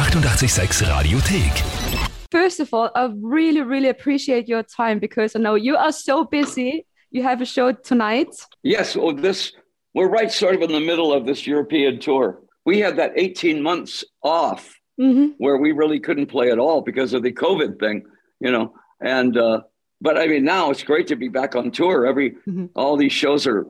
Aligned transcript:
886 0.00 0.80
Radiothek. 0.82 2.08
First 2.32 2.58
of 2.58 2.72
all, 2.72 2.90
I 2.94 3.12
really, 3.20 3.60
really 3.60 3.90
appreciate 3.90 4.48
your 4.48 4.62
time 4.62 4.98
because 4.98 5.36
I 5.36 5.40
know 5.40 5.56
you 5.56 5.76
are 5.76 5.92
so 5.92 6.24
busy. 6.24 6.86
You 7.10 7.22
have 7.22 7.42
a 7.42 7.44
show 7.44 7.72
tonight. 7.72 8.28
Yes, 8.62 8.96
well, 8.96 9.12
this 9.14 9.52
we're 9.92 10.08
right 10.08 10.32
sort 10.32 10.54
of 10.54 10.62
in 10.62 10.72
the 10.72 10.80
middle 10.80 11.12
of 11.12 11.26
this 11.26 11.46
European 11.46 12.00
tour. 12.00 12.40
We 12.64 12.78
had 12.80 12.96
that 12.96 13.12
18 13.16 13.62
months 13.62 14.02
off 14.22 14.74
Mhm. 14.98 15.34
where 15.36 15.58
we 15.58 15.72
really 15.72 16.00
couldn't 16.00 16.28
play 16.28 16.50
at 16.50 16.58
all 16.58 16.80
because 16.80 17.12
of 17.12 17.22
the 17.22 17.32
COVID 17.32 17.78
thing, 17.78 18.04
you 18.40 18.50
know. 18.50 18.72
And 19.02 19.36
uh, 19.36 19.60
but 20.00 20.16
I 20.16 20.26
mean, 20.28 20.44
now 20.44 20.70
it's 20.70 20.82
great 20.82 21.08
to 21.08 21.16
be 21.16 21.28
back 21.28 21.54
on 21.54 21.70
tour. 21.72 22.06
Every 22.06 22.36
Mhm. 22.48 22.70
all 22.74 22.96
these 22.96 23.12
shows 23.12 23.46
are 23.46 23.66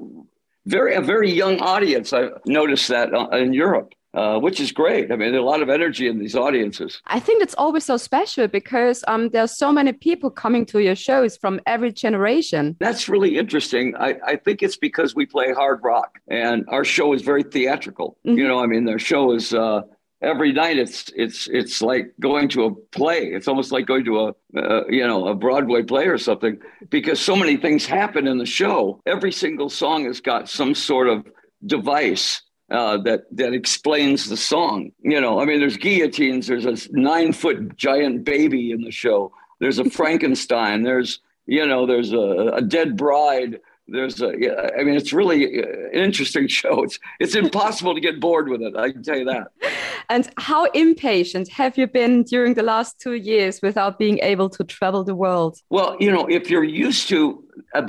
very 0.64 0.94
a 0.94 1.00
very 1.00 1.30
young 1.32 1.58
audience. 1.58 2.12
I 2.12 2.28
noticed 2.46 2.86
that 2.88 3.12
uh, 3.12 3.28
in 3.36 3.52
Europe, 3.52 3.94
uh, 4.14 4.38
which 4.38 4.61
is 4.61 4.72
great. 4.72 5.12
I 5.12 5.16
mean, 5.16 5.32
there's 5.32 5.42
a 5.42 5.46
lot 5.46 5.62
of 5.62 5.68
energy 5.68 6.08
in 6.08 6.18
these 6.18 6.34
audiences. 6.34 7.00
I 7.06 7.20
think 7.20 7.42
it's 7.42 7.54
always 7.56 7.84
so 7.84 7.96
special 7.96 8.48
because 8.48 9.05
um, 9.09 9.28
there's 9.30 9.56
so 9.56 9.73
many 9.73 9.92
people 9.92 10.30
coming 10.30 10.66
to 10.66 10.80
your 10.80 10.96
shows 10.96 11.36
from 11.36 11.60
every 11.66 11.92
generation. 11.92 12.77
That's 12.80 13.09
really 13.09 13.38
interesting. 13.38 13.95
I, 13.96 14.16
I 14.27 14.36
think 14.36 14.62
it's 14.62 14.77
because 14.77 15.14
we 15.14 15.27
play 15.27 15.52
hard 15.52 15.80
rock 15.83 16.19
and 16.28 16.64
our 16.69 16.84
show 16.84 17.12
is 17.12 17.23
very 17.23 17.42
theatrical. 17.42 18.16
Mhm. 18.27 18.36
You 18.36 18.48
know, 18.48 18.60
I 18.60 18.66
mean, 18.66 18.84
their 18.84 18.98
show 18.98 19.33
is 19.33 19.55
uh, 19.55 19.83
every 20.22 20.52
night. 20.52 20.78
It's 20.78 21.11
it's 21.14 21.48
it's 21.48 21.80
like 21.83 22.12
going 22.20 22.48
to 22.50 22.64
a 22.64 22.74
play. 22.74 23.27
It's 23.27 23.48
almost 23.48 23.72
like 23.72 23.86
going 23.86 24.05
to 24.05 24.19
a 24.20 24.28
uh, 24.56 24.84
you 24.88 25.06
know 25.06 25.28
a 25.28 25.34
Broadway 25.34 25.83
play 25.83 26.06
or 26.06 26.19
something 26.19 26.58
because 26.91 27.20
so 27.20 27.36
many 27.36 27.56
things 27.56 27.86
happen 27.86 28.27
in 28.27 28.38
the 28.38 28.47
show. 28.47 29.00
Every 29.06 29.33
single 29.33 29.69
song 29.70 30.05
has 30.06 30.20
got 30.20 30.48
some 30.48 30.74
sort 30.74 31.08
of 31.08 31.27
device. 31.64 32.42
Uh, 32.70 32.97
that 32.98 33.24
that 33.33 33.52
explains 33.52 34.29
the 34.29 34.37
song. 34.37 34.92
You 35.02 35.20
know, 35.20 35.41
I 35.41 35.45
mean, 35.45 35.59
there's 35.59 35.77
guillotines. 35.77 36.47
There's 36.47 36.66
a 36.66 36.77
nine 36.92 37.33
foot 37.33 37.77
giant 37.77 38.23
baby 38.24 38.70
in 38.70 38.83
the 38.83 38.92
show. 38.92 39.33
There's 39.59 39.78
a 39.81 39.91
Frankenstein. 39.98 40.83
There's 40.84 41.19
you 41.47 41.67
know, 41.67 41.84
there's 41.84 42.12
a, 42.12 42.53
a 42.55 42.62
dead 42.62 42.97
bride. 42.97 43.59
There's 43.89 44.22
a, 44.22 44.33
yeah, 44.39 44.69
I 44.78 44.84
mean, 44.84 44.94
it's 44.94 45.12
really 45.12 45.61
uh, 45.61 45.67
an 45.92 45.98
interesting 46.05 46.47
show. 46.61 46.84
It's 46.84 46.98
it's 47.19 47.34
impossible 47.34 47.92
to 47.94 48.00
get 48.00 48.20
bored 48.20 48.48
with 48.48 48.62
it. 48.62 48.77
I 48.77 48.92
can 48.92 49.03
tell 49.03 49.19
you 49.19 49.25
that. 49.27 49.48
And 50.09 50.28
how 50.39 50.64
impatient 50.72 51.47
have 51.50 51.78
you 51.78 51.87
been 51.87 52.25
during 52.25 52.55
the 52.55 52.64
last 52.64 52.98
two 53.00 53.12
years 53.12 53.62
without 53.62 53.97
being 53.97 54.19
able 54.22 54.48
to 54.50 54.64
travel 54.64 55.05
the 55.05 55.14
world? 55.14 55.59
Well, 55.70 55.97
you 56.00 56.11
know, 56.11 56.27
if 56.27 56.50
you're 56.50 56.64
used 56.64 57.09
to 57.11 57.44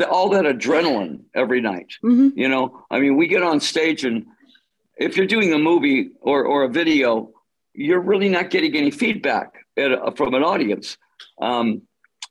all 0.07 0.29
that 0.29 0.45
adrenaline 0.45 1.21
every 1.33 1.61
night, 1.61 1.93
Mhm. 2.03 2.31
you 2.35 2.47
know, 2.47 2.83
I 2.91 2.99
mean, 2.99 3.17
we 3.17 3.25
get 3.27 3.41
on 3.41 3.59
stage 3.59 4.05
and 4.05 4.25
if 5.01 5.17
you're 5.17 5.27
doing 5.27 5.53
a 5.53 5.57
movie 5.57 6.11
or, 6.21 6.45
or 6.45 6.63
a 6.63 6.69
video, 6.69 7.31
you're 7.73 8.01
really 8.01 8.29
not 8.29 8.49
getting 8.49 8.75
any 8.75 8.91
feedback 8.91 9.65
at, 9.77 10.17
from 10.17 10.33
an 10.33 10.43
audience. 10.43 10.97
Um, 11.41 11.83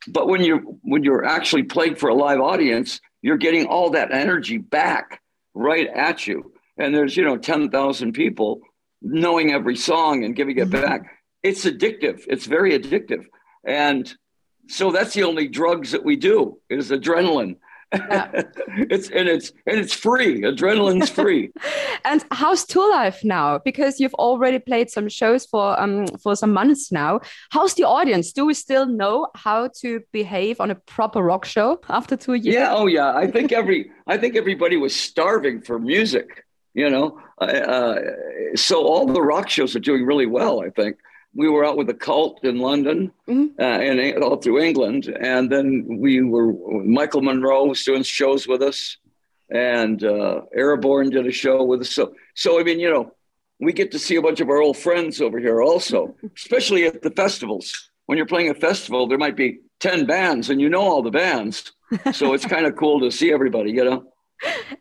but 0.09 0.29
when 0.29 0.43
you're 0.43 0.61
when 0.83 1.03
you're 1.03 1.25
actually 1.25 1.65
playing 1.65 1.97
for 1.97 2.09
a 2.09 2.15
live 2.15 2.41
audience, 2.41 3.01
you're 3.23 3.37
getting 3.37 3.67
all 3.67 3.91
that 3.91 4.13
energy 4.13 4.57
back 4.57 5.21
right 5.53 5.89
at 5.89 6.27
you. 6.27 6.53
And 6.79 6.95
there's 6.95 7.17
you 7.17 7.25
know 7.25 7.37
ten 7.37 7.71
thousand 7.71 8.13
people 8.13 8.61
knowing 9.03 9.53
every 9.53 9.77
song 9.77 10.25
and 10.25 10.37
giving 10.37 10.57
it 10.59 10.71
back. 10.71 11.03
It's 11.43 11.65
addictive. 11.65 12.23
It's 12.29 12.47
very 12.47 12.79
addictive. 12.79 13.25
And 13.67 14.13
so 14.69 14.91
that's 14.91 15.15
the 15.15 15.25
only 15.25 15.49
drugs 15.49 15.91
that 15.93 16.05
we 16.05 16.17
do 16.17 16.59
is 16.71 16.91
adrenaline. 16.91 17.57
Yeah. 17.93 18.31
it's 18.91 19.11
and 19.11 19.29
it's 19.29 19.53
and 19.67 19.79
it's 19.79 19.93
free. 19.93 20.43
Adrenaline's 20.43 21.11
free. 21.21 21.51
And 22.05 22.25
how's 22.31 22.65
Tour 22.65 22.91
Life 22.91 23.25
now? 23.25 23.59
Because 23.59 24.01
you've 24.01 24.15
already 24.15 24.59
played 24.59 24.91
some 24.91 25.09
shows 25.09 25.47
for 25.47 25.79
um 25.81 26.07
for 26.23 26.37
some 26.37 26.53
months 26.53 26.93
now. 26.93 27.21
How's 27.51 27.75
the 27.75 27.85
audience? 27.85 28.33
Do 28.33 28.47
we 28.47 28.55
still 28.55 28.87
know 28.87 29.29
how 29.35 29.71
to 29.81 30.01
behave 30.13 30.61
on 30.61 30.71
a 30.71 30.75
proper 30.75 31.23
rock 31.23 31.45
show 31.45 31.81
after 31.89 32.17
two 32.17 32.35
years? 32.35 32.55
Yeah. 32.55 32.73
Oh, 32.73 32.87
yeah. 32.87 33.13
I 33.15 33.27
think 33.27 33.53
every 33.53 33.91
I 34.07 34.17
think 34.17 34.37
everybody 34.37 34.77
was 34.77 34.95
starving 34.95 35.61
for 35.61 35.79
music. 35.79 36.45
You 36.73 36.89
know, 36.89 37.21
uh, 37.41 37.97
so 38.55 38.87
all 38.87 39.07
the 39.07 39.21
rock 39.21 39.49
shows 39.49 39.75
are 39.75 39.81
doing 39.81 40.07
really 40.07 40.27
well. 40.27 40.63
I 40.63 40.71
think 40.71 40.99
we 41.35 41.49
were 41.49 41.65
out 41.65 41.77
with 41.77 41.89
a 41.91 41.95
Cult 41.95 42.45
in 42.45 42.59
London 42.59 43.13
Mhm. 43.29 43.51
uh, 43.59 43.63
and 43.63 44.23
all 44.23 44.37
through 44.37 44.61
England, 44.61 45.07
and 45.21 45.51
then 45.51 45.85
we 45.89 46.21
were 46.23 46.53
Michael 46.85 47.23
Monroe 47.23 47.67
was 47.67 47.85
doing 47.85 48.03
shows 48.03 48.49
with 48.49 48.63
us, 48.63 48.97
and 49.51 50.03
uh, 50.05 50.43
Airborne 50.55 51.11
did 51.11 51.27
a 51.27 51.33
show 51.33 51.63
with 51.63 51.81
us. 51.83 51.91
So, 51.91 52.15
so 52.35 52.59
I 52.61 52.63
mean, 52.65 52.81
you 52.81 52.91
know, 52.91 53.15
we 53.61 53.73
get 53.73 53.91
to 53.93 53.99
see 53.99 54.17
a 54.17 54.23
bunch 54.23 54.41
of 54.41 54.49
our 54.49 54.61
old 54.61 54.77
friends 54.77 55.21
over 55.21 55.39
here 55.39 55.63
also, 55.63 56.17
especially 56.37 56.85
at 56.87 57.03
the 57.03 57.11
festivals. 57.11 57.91
When 58.07 58.17
you're 58.19 58.27
playing 58.27 58.51
a 58.51 58.55
festival, 58.55 59.07
there 59.07 59.19
might 59.19 59.37
be 59.37 59.61
ten 59.79 60.07
bands, 60.07 60.51
and 60.51 60.61
you 60.61 60.69
know 60.69 60.83
all 60.83 61.03
the 61.03 61.11
bands, 61.13 61.73
so 62.13 62.35
it's 62.35 62.47
kind 62.55 62.67
of 62.67 62.75
cool 62.77 63.01
to 63.01 63.11
see 63.11 63.33
everybody. 63.33 63.71
You 63.71 63.85
know. 63.85 64.05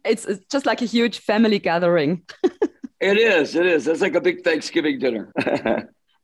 It's, 0.05 0.23
it's 0.25 0.45
just 0.49 0.65
like 0.65 0.81
a 0.81 0.85
huge 0.85 1.19
family 1.19 1.59
gathering. 1.59 2.23
It 3.01 3.17
is. 3.17 3.55
It 3.55 3.65
is. 3.65 3.87
It's 3.87 4.01
like 4.01 4.15
a 4.15 4.19
big 4.19 4.43
Thanksgiving 4.43 4.99
dinner. 4.99 5.31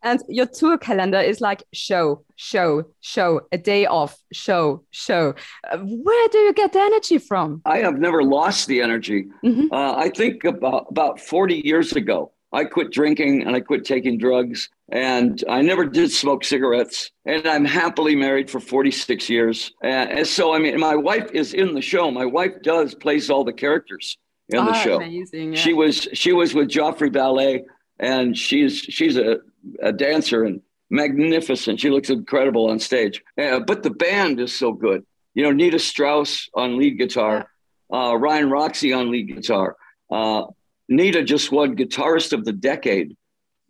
And 0.05 0.21
your 0.29 0.45
tour 0.45 0.77
calendar 0.77 1.19
is 1.19 1.41
like 1.41 1.63
show, 1.73 2.23
show, 2.35 2.83
show, 3.01 3.41
a 3.51 3.57
day 3.57 3.88
off, 3.88 4.16
show, 4.31 4.83
show. 4.91 5.33
Uh, 5.69 5.79
where 5.79 6.27
do 6.29 6.38
you 6.38 6.53
get 6.53 6.73
the 6.73 6.79
energy 6.79 7.17
from? 7.17 7.61
I 7.66 7.79
have 7.79 7.97
never 7.97 8.23
lost 8.23 8.67
the 8.67 8.81
energy. 8.81 9.25
Mhm. 9.43 9.67
Uh, 9.71 9.95
I 9.97 10.09
think 10.09 10.43
about 10.45 10.85
about 10.91 11.19
40 11.19 11.55
years 11.66 11.93
ago, 11.93 12.31
I 12.53 12.66
quit 12.66 12.91
drinking 12.91 13.43
and 13.47 13.55
I 13.55 13.59
quit 13.61 13.83
taking 13.83 14.17
drugs, 14.19 14.69
and 14.89 15.43
I 15.49 15.61
never 15.63 15.85
did 15.85 16.11
smoke 16.11 16.43
cigarettes. 16.45 17.09
And 17.25 17.45
I'm 17.47 17.66
happily 17.66 18.16
married 18.16 18.49
for 18.51 18.59
46 18.59 19.27
years. 19.29 19.73
And, 19.81 20.11
and 20.19 20.27
so, 20.27 20.53
I 20.53 20.59
mean, 20.59 20.79
my 20.79 20.95
wife 20.95 21.31
is 21.33 21.53
in 21.55 21.73
the 21.73 21.81
show. 21.81 22.11
My 22.11 22.25
wife 22.25 22.61
does 22.61 22.93
plays 22.93 23.29
all 23.31 23.43
the 23.43 23.53
characters 23.53 24.17
in 24.49 24.63
the 24.63 24.72
Ah, 24.72 24.83
show. 24.85 24.97
Amazing. 24.97 25.53
yeah. 25.53 25.59
She 25.59 25.73
was 25.73 26.07
she 26.13 26.31
was 26.31 26.53
with 26.53 26.67
Joffrey 26.69 27.11
Ballet, 27.11 27.66
and 28.00 28.38
she's 28.38 28.78
she's 28.78 29.17
a, 29.17 29.38
a 29.81 29.91
dancer 29.91 30.44
and 30.44 30.61
magnificent. 30.89 31.79
She 31.79 31.89
looks 31.89 32.09
incredible 32.09 32.69
on 32.69 32.79
stage. 32.79 33.23
Uh, 33.41 33.59
but 33.59 33.83
the 33.83 33.89
band 33.89 34.39
is 34.39 34.53
so 34.53 34.72
good. 34.72 35.06
You 35.33 35.44
know, 35.44 35.51
Nita 35.51 35.79
Strauss 35.79 36.50
on 36.53 36.78
lead 36.78 36.97
guitar, 36.97 37.50
uh, 37.94 38.16
Ryan 38.17 38.50
Roxie 38.50 38.94
on 38.94 39.11
lead 39.11 39.35
guitar. 39.35 39.75
Uh, 40.11 40.44
Nita 40.88 41.23
just 41.23 41.51
won 41.51 41.75
Guitarist 41.75 42.31
of 42.31 42.45
the 42.45 42.53
Decade. 42.53 43.17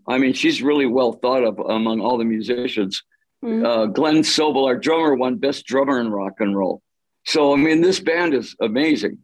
I 0.07 0.17
mean, 0.17 0.33
she's 0.33 0.61
really 0.61 0.85
well 0.85 1.13
thought 1.13 1.43
of 1.43 1.59
among 1.59 2.01
all 2.01 2.17
the 2.17 2.25
musicians. 2.25 3.03
Mhm. 3.43 3.65
Uh, 3.65 3.85
Glen 3.87 4.17
Sobel, 4.17 4.65
our 4.65 4.77
drummer, 4.77 5.15
won 5.15 5.37
Best 5.37 5.65
Drummer 5.65 5.99
in 5.99 6.11
Rock 6.11 6.33
and 6.39 6.55
Roll. 6.55 6.81
So, 7.25 7.53
I 7.53 7.55
mean, 7.55 7.81
this 7.81 7.99
band 7.99 8.33
is 8.33 8.55
amazing. 8.59 9.19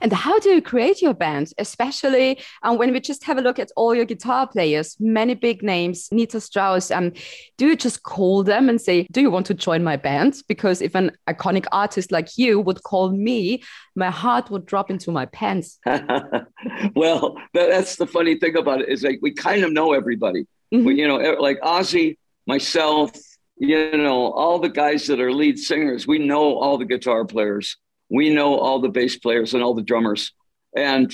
And 0.00 0.12
how 0.12 0.38
do 0.38 0.50
you 0.50 0.62
create 0.62 1.02
your 1.02 1.14
band, 1.14 1.52
especially 1.58 2.40
um, 2.62 2.78
when 2.78 2.92
we 2.92 3.00
just 3.00 3.24
have 3.24 3.38
a 3.38 3.40
look 3.40 3.58
at 3.58 3.70
all 3.76 3.94
your 3.94 4.04
guitar 4.04 4.46
players, 4.46 4.96
many 5.00 5.34
big 5.34 5.62
names, 5.62 6.08
Nita 6.10 6.40
Strauss? 6.40 6.90
Um, 6.90 7.12
do 7.56 7.68
you 7.68 7.76
just 7.76 8.02
call 8.02 8.42
them 8.42 8.68
and 8.68 8.80
say, 8.80 9.06
Do 9.12 9.20
you 9.20 9.30
want 9.30 9.46
to 9.46 9.54
join 9.54 9.82
my 9.84 9.96
band? 9.96 10.42
Because 10.48 10.80
if 10.82 10.94
an 10.94 11.12
iconic 11.28 11.66
artist 11.72 12.12
like 12.12 12.36
you 12.36 12.60
would 12.60 12.82
call 12.82 13.10
me, 13.10 13.62
my 13.96 14.10
heart 14.10 14.50
would 14.50 14.66
drop 14.66 14.90
into 14.90 15.10
my 15.10 15.26
pants. 15.26 15.78
well, 15.86 17.36
that, 17.54 17.68
that's 17.68 17.96
the 17.96 18.06
funny 18.06 18.38
thing 18.38 18.56
about 18.56 18.80
it 18.80 18.88
is 18.88 19.02
like 19.02 19.18
we 19.22 19.32
kind 19.32 19.64
of 19.64 19.72
know 19.72 19.92
everybody. 19.92 20.46
Mhm. 20.72 20.84
We, 20.84 21.00
you 21.00 21.08
know, 21.08 21.16
like 21.16 21.60
Ozzy, 21.60 22.16
myself, 22.46 23.10
you 23.58 23.96
know, 23.96 24.32
all 24.32 24.58
the 24.58 24.68
guys 24.68 25.06
that 25.06 25.20
are 25.20 25.32
lead 25.32 25.58
singers. 25.58 26.06
We 26.06 26.18
know 26.18 26.56
all 26.56 26.78
the 26.78 26.84
guitar 26.84 27.24
players. 27.24 27.76
We 28.10 28.30
know 28.30 28.58
all 28.58 28.80
the 28.80 28.88
bass 28.88 29.16
players 29.18 29.54
and 29.54 29.62
all 29.62 29.74
the 29.74 29.82
drummers, 29.82 30.32
and 30.76 31.12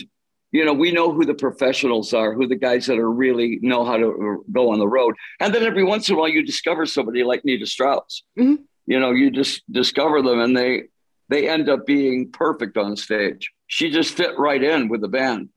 you 0.52 0.64
know, 0.64 0.72
we 0.72 0.92
know 0.92 1.12
who 1.12 1.24
the 1.24 1.34
professionals 1.34 2.14
are, 2.14 2.32
who 2.32 2.46
the 2.46 2.54
guys 2.54 2.86
that 2.86 2.98
are 2.98 3.10
really 3.10 3.58
know 3.60 3.84
how 3.84 3.96
to 3.96 4.06
uh, 4.06 4.42
go 4.52 4.70
on 4.70 4.78
the 4.78 4.86
road. 4.86 5.14
And 5.40 5.52
then 5.52 5.64
every 5.64 5.82
once 5.82 6.08
in 6.08 6.14
a 6.14 6.18
while, 6.18 6.28
you 6.28 6.44
discover 6.46 6.86
somebody 6.86 7.24
like 7.24 7.44
Nita 7.44 7.66
Strauss. 7.66 8.22
Mhm. 8.38 8.58
You 8.86 9.00
know, 9.00 9.10
you 9.10 9.30
just 9.32 9.62
discover 9.72 10.22
them, 10.22 10.38
and 10.40 10.56
they 10.56 10.84
they 11.28 11.48
end 11.48 11.68
up 11.68 11.86
being 11.86 12.30
perfect 12.30 12.76
on 12.76 12.96
stage. 12.96 13.50
She 13.66 13.90
just 13.90 14.14
fit 14.14 14.38
right 14.38 14.62
in 14.62 14.88
with 14.88 15.00
the 15.00 15.08
band. 15.08 15.48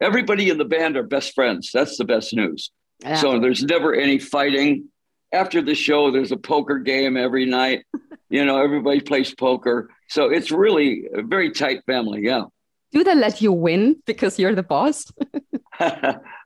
Everybody 0.00 0.48
in 0.50 0.56
the 0.58 0.64
band 0.64 0.96
are 0.96 1.02
best 1.02 1.34
friends. 1.34 1.70
That's 1.72 1.96
the 1.98 2.04
best 2.04 2.32
news. 2.34 2.70
Yeah. 3.02 3.16
So 3.16 3.38
there's 3.40 3.62
never 3.62 3.94
any 3.94 4.18
fighting. 4.18 4.88
After 5.32 5.60
the 5.60 5.74
show, 5.74 6.10
there's 6.10 6.32
a 6.32 6.36
poker 6.36 6.78
game 6.78 7.16
every 7.16 7.44
night. 7.44 7.84
you 8.30 8.44
know, 8.44 8.62
everybody 8.62 9.00
plays 9.00 9.34
poker. 9.34 9.90
So 10.08 10.28
it's 10.30 10.50
really 10.50 11.08
a 11.12 11.22
very 11.22 11.50
tight 11.50 11.84
family. 11.84 12.22
Yeah. 12.22 12.44
do 12.92 13.04
they 13.04 13.14
let 13.14 13.42
you 13.42 13.52
win 13.52 13.96
because 14.06 14.38
you're 14.38 14.54
the 14.54 14.62
boss? 14.62 15.12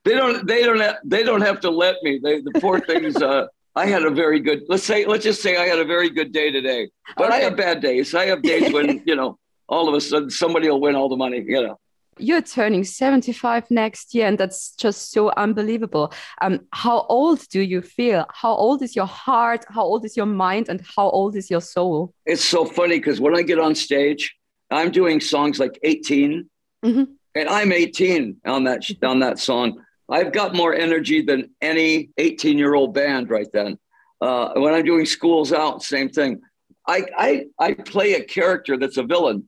they 0.05 0.15
don't. 0.15 0.47
They 0.47 0.63
don't. 0.63 0.81
Have, 0.81 0.97
they 1.05 1.23
don't 1.23 1.41
have 1.41 1.61
to 1.61 1.71
let 1.71 1.97
me. 2.03 2.21
They, 2.23 2.41
the 2.41 2.53
poor 2.61 2.81
things. 2.91 3.17
Uh, 3.17 3.47
I 3.77 3.87
had 3.87 4.03
a 4.03 4.11
very 4.11 4.41
good. 4.41 4.63
Let's 4.69 4.83
say. 4.83 5.05
Let's 5.07 5.25
just 5.25 5.43
say 5.43 5.57
I 5.57 5.67
had 5.67 5.79
a 5.79 5.85
very 5.85 6.11
good 6.11 6.33
day 6.33 6.51
today. 6.51 6.89
But 7.17 7.31
I 7.33 7.39
have 7.39 7.57
bad 7.57 7.81
days. 7.81 8.15
I 8.15 8.27
have 8.27 8.43
days 8.43 8.73
when 8.73 9.03
you 9.07 9.15
know 9.15 9.39
all 9.69 9.89
of 9.89 9.95
a 9.95 10.01
sudden 10.01 10.31
somebody 10.31 10.69
will 10.69 10.81
win 10.81 10.97
all 10.97 11.09
the 11.09 11.17
money. 11.17 11.45
You 11.47 11.63
know. 11.63 11.81
You're 12.21 12.43
turning 12.43 12.85
75 12.85 13.71
next 13.71 14.15
year, 14.15 14.27
and 14.27 14.39
that's 14.39 14.75
just 14.77 15.11
so 15.11 15.31
unbelievable. 15.37 16.13
Um, 16.41 16.61
how 16.73 17.03
old 17.09 17.47
do 17.49 17.61
you 17.61 17.83
feel? 17.83 18.27
How 18.33 18.53
old 18.53 18.83
is 18.83 18.95
your 18.95 19.07
heart? 19.07 19.65
How 19.69 19.83
old 19.83 20.05
is 20.05 20.17
your 20.17 20.27
mind? 20.27 20.69
And 20.69 20.83
how 20.97 21.11
old 21.11 21.37
is 21.37 21.51
your 21.51 21.61
soul? 21.61 22.15
It's 22.27 22.45
so 22.45 22.65
funny 22.65 22.99
because 22.99 23.21
when 23.21 23.37
I 23.37 23.43
get 23.43 23.59
on 23.59 23.75
stage, 23.75 24.37
I'm 24.71 24.91
doing 24.91 25.21
songs 25.21 25.59
like 25.59 25.79
18, 25.83 26.49
mm-hmm. 26.85 27.05
and 27.35 27.49
I'm 27.49 27.73
18 27.73 28.37
on 28.45 28.65
that 28.65 28.85
on 29.03 29.21
that 29.21 29.39
song. 29.39 29.83
I've 30.09 30.33
got 30.33 30.55
more 30.55 30.75
energy 30.75 31.23
than 31.23 31.51
any 31.61 32.11
18 32.19 32.59
year 32.59 32.75
old 32.75 32.95
band 32.95 33.31
right 33.31 33.49
then. 33.53 33.79
Uh, 34.21 34.53
when 34.57 34.75
I'm 34.75 34.85
doing 34.85 35.07
Schools 35.07 35.53
Out, 35.53 35.83
same 35.83 36.11
thing. 36.11 36.41
I, 36.87 37.05
I 37.17 37.45
I 37.59 37.75
play 37.75 38.15
a 38.15 38.25
character 38.25 38.77
that's 38.77 38.97
a 38.97 39.03
villain, 39.03 39.45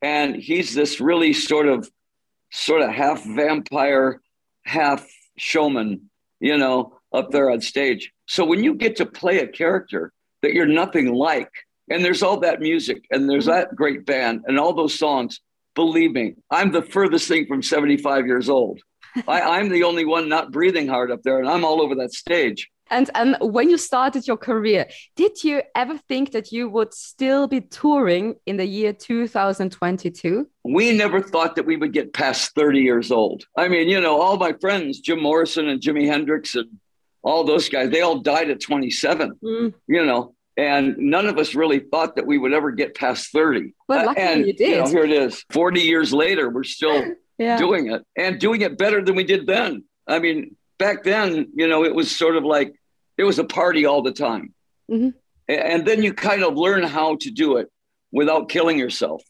and 0.00 0.34
he's 0.34 0.74
this 0.74 1.00
really 1.00 1.32
sort 1.32 1.68
of 1.68 1.88
sort 2.50 2.82
of 2.82 2.90
half 2.90 3.24
vampire, 3.24 4.20
half 4.64 5.06
showman, 5.36 6.10
you 6.40 6.56
know, 6.58 6.98
up 7.12 7.30
there 7.30 7.50
on 7.50 7.60
stage. 7.60 8.12
So 8.26 8.44
when 8.44 8.62
you 8.62 8.74
get 8.74 8.96
to 8.96 9.06
play 9.06 9.40
a 9.40 9.46
character 9.46 10.12
that 10.42 10.52
you're 10.52 10.66
nothing 10.66 11.12
like, 11.12 11.50
and 11.90 12.04
there's 12.04 12.22
all 12.22 12.40
that 12.40 12.60
music 12.60 13.04
and 13.10 13.28
there's 13.28 13.46
that 13.46 13.74
great 13.74 14.04
band 14.04 14.44
and 14.46 14.58
all 14.58 14.74
those 14.74 14.98
songs, 14.98 15.40
believe 15.74 16.12
me, 16.12 16.34
I'm 16.50 16.70
the 16.72 16.82
furthest 16.82 17.28
thing 17.28 17.46
from 17.46 17.62
75 17.62 18.26
years 18.26 18.48
old. 18.48 18.80
I, 19.26 19.40
I'm 19.40 19.68
the 19.68 19.84
only 19.84 20.04
one 20.04 20.28
not 20.28 20.52
breathing 20.52 20.86
hard 20.86 21.10
up 21.10 21.22
there, 21.22 21.38
and 21.38 21.48
I'm 21.48 21.64
all 21.64 21.80
over 21.80 21.94
that 21.96 22.12
stage. 22.12 22.68
And 22.90 23.10
and 23.14 23.36
when 23.40 23.70
you 23.70 23.78
started 23.78 24.26
your 24.26 24.36
career, 24.36 24.86
did 25.16 25.44
you 25.44 25.62
ever 25.74 25.98
think 25.98 26.32
that 26.32 26.52
you 26.52 26.68
would 26.68 26.94
still 26.94 27.46
be 27.46 27.60
touring 27.60 28.36
in 28.46 28.56
the 28.56 28.66
year 28.66 28.92
2022? 28.92 30.48
We 30.64 30.92
never 30.92 31.20
thought 31.20 31.56
that 31.56 31.66
we 31.66 31.76
would 31.76 31.92
get 31.92 32.12
past 32.12 32.54
30 32.54 32.80
years 32.80 33.10
old. 33.10 33.44
I 33.56 33.68
mean, 33.68 33.88
you 33.88 34.00
know, 34.00 34.20
all 34.20 34.36
my 34.36 34.52
friends, 34.60 35.00
Jim 35.00 35.22
Morrison 35.22 35.68
and 35.68 35.80
Jimi 35.80 36.06
Hendrix 36.06 36.54
and 36.54 36.68
all 37.22 37.44
those 37.44 37.68
guys, 37.68 37.90
they 37.90 38.00
all 38.00 38.18
died 38.20 38.50
at 38.50 38.60
27. 38.60 39.32
Mm. 39.42 39.74
You 39.86 40.04
know, 40.04 40.34
and 40.56 40.96
none 40.98 41.26
of 41.26 41.38
us 41.38 41.54
really 41.54 41.78
thought 41.78 42.16
that 42.16 42.26
we 42.26 42.36
would 42.36 42.52
ever 42.52 42.72
get 42.72 42.96
past 42.96 43.30
30. 43.32 43.74
Well, 43.88 44.06
luckily 44.06 44.26
and, 44.26 44.46
you 44.46 44.52
did. 44.52 44.68
You 44.70 44.76
know, 44.82 44.88
here 44.88 45.04
it 45.04 45.12
is. 45.12 45.44
40 45.50 45.80
years 45.80 46.12
later, 46.12 46.50
we're 46.50 46.64
still 46.64 47.14
yeah. 47.38 47.56
doing 47.56 47.92
it 47.92 48.02
and 48.16 48.40
doing 48.40 48.62
it 48.62 48.76
better 48.76 49.02
than 49.02 49.14
we 49.14 49.24
did 49.24 49.46
then. 49.46 49.84
I 50.08 50.18
mean, 50.18 50.56
back 50.78 51.04
then, 51.04 51.52
you 51.54 51.68
know, 51.68 51.84
it 51.84 51.94
was 51.94 52.14
sort 52.14 52.36
of 52.36 52.44
like 52.44 52.74
it 53.18 53.24
was 53.24 53.38
a 53.38 53.44
party 53.44 53.84
all 53.84 54.00
the 54.00 54.12
time. 54.12 54.54
Mm-hmm. 54.90 55.10
And 55.48 55.86
then 55.86 56.02
you 56.02 56.14
kind 56.14 56.42
of 56.44 56.56
learn 56.56 56.84
how 56.84 57.16
to 57.16 57.30
do 57.30 57.56
it 57.56 57.70
without 58.12 58.48
killing 58.48 58.78
yourself. 58.78 59.22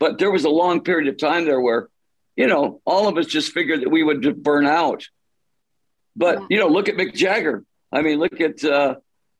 But 0.00 0.18
there 0.18 0.30
was 0.30 0.44
a 0.44 0.50
long 0.50 0.82
period 0.82 1.08
of 1.08 1.16
time 1.16 1.44
there 1.44 1.60
where, 1.60 1.88
you 2.36 2.48
know, 2.48 2.80
all 2.84 3.08
of 3.08 3.16
us 3.16 3.26
just 3.26 3.52
figured 3.52 3.82
that 3.82 3.90
we 3.90 4.02
would 4.02 4.42
burn 4.42 4.66
out. 4.66 5.06
But, 6.16 6.40
yeah. 6.40 6.46
you 6.50 6.58
know, 6.58 6.68
look 6.68 6.88
at 6.88 6.96
Mick 6.96 7.14
Jagger. 7.14 7.64
I 7.92 8.02
mean, 8.02 8.18
look 8.18 8.40
at, 8.40 8.64
uh, 8.64 8.96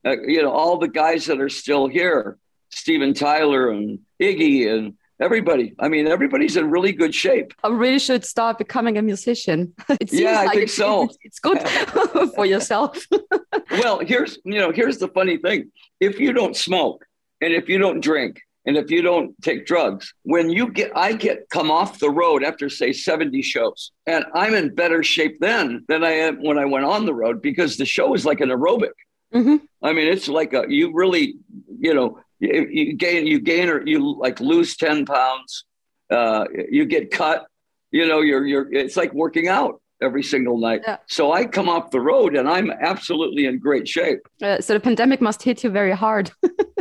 uh, 0.06 0.16
you 0.22 0.42
know, 0.42 0.52
all 0.52 0.78
the 0.78 0.88
guys 0.88 1.26
that 1.26 1.40
are 1.40 1.48
still 1.48 1.88
here, 1.88 2.38
Steven 2.70 3.14
Tyler 3.14 3.70
and 3.70 4.00
Iggy 4.20 4.72
and 4.72 4.94
everybody. 5.20 5.74
I 5.78 5.88
mean, 5.88 6.06
everybody's 6.06 6.56
in 6.56 6.70
really 6.70 6.92
good 6.92 7.14
shape. 7.14 7.54
I 7.62 7.68
really 7.68 7.98
should 7.98 8.24
start 8.24 8.58
becoming 8.58 8.98
a 8.98 9.02
musician. 9.02 9.74
It 10.00 10.10
seems 10.10 10.22
yeah, 10.22 10.40
I 10.40 10.48
think 10.48 10.62
it's, 10.64 10.74
so. 10.74 11.08
It's 11.22 11.38
good 11.38 11.60
for 12.34 12.46
yourself. 12.46 13.06
well, 13.70 14.00
here's 14.00 14.38
you 14.44 14.58
know, 14.58 14.72
here's 14.72 14.98
the 14.98 15.08
funny 15.08 15.36
thing: 15.38 15.70
if 16.00 16.18
you 16.18 16.32
don't 16.32 16.56
smoke 16.56 17.04
and 17.40 17.52
if 17.52 17.68
you 17.68 17.78
don't 17.78 18.00
drink 18.00 18.40
and 18.66 18.76
if 18.76 18.90
you 18.90 19.02
don't 19.02 19.40
take 19.42 19.66
drugs, 19.66 20.14
when 20.22 20.50
you 20.50 20.70
get, 20.70 20.90
I 20.96 21.12
get 21.12 21.48
come 21.50 21.70
off 21.70 21.98
the 21.98 22.10
road 22.10 22.42
after 22.42 22.68
say 22.68 22.92
70 22.92 23.42
shows, 23.42 23.92
and 24.06 24.24
I'm 24.34 24.54
in 24.54 24.74
better 24.74 25.02
shape 25.02 25.36
then 25.40 25.84
than 25.88 26.02
I 26.02 26.12
am 26.12 26.42
when 26.42 26.58
I 26.58 26.64
went 26.64 26.86
on 26.86 27.04
the 27.04 27.14
road 27.14 27.42
because 27.42 27.76
the 27.76 27.86
show 27.86 28.14
is 28.14 28.24
like 28.24 28.40
an 28.40 28.48
aerobic. 28.48 28.96
Mm-hmm. 29.34 29.56
I 29.82 29.92
mean, 29.92 30.06
it's 30.06 30.28
like 30.28 30.54
a, 30.54 30.64
you 30.68 30.92
really, 30.94 31.34
you 31.78 31.92
know, 31.92 32.20
you, 32.38 32.66
you 32.70 32.92
gain, 32.94 33.26
you 33.26 33.40
gain 33.40 33.68
or 33.68 33.86
you 33.86 34.18
like 34.18 34.40
lose 34.40 34.76
10 34.76 35.06
pounds, 35.06 35.64
uh, 36.10 36.44
you 36.70 36.84
get 36.84 37.10
cut, 37.10 37.46
you 37.90 38.06
know, 38.06 38.20
you're, 38.20 38.46
you're, 38.46 38.72
it's 38.72 38.96
like 38.96 39.12
working 39.12 39.48
out 39.48 39.80
every 40.00 40.22
single 40.22 40.58
night. 40.58 40.82
Yeah. 40.86 40.98
So 41.06 41.32
I 41.32 41.46
come 41.46 41.68
off 41.68 41.90
the 41.90 42.00
road 42.00 42.36
and 42.36 42.48
I'm 42.48 42.70
absolutely 42.70 43.46
in 43.46 43.58
great 43.58 43.88
shape. 43.88 44.20
Uh, 44.42 44.60
so 44.60 44.74
the 44.74 44.80
pandemic 44.80 45.20
must 45.20 45.42
hit 45.42 45.64
you 45.64 45.70
very 45.70 45.92
hard. 45.92 46.30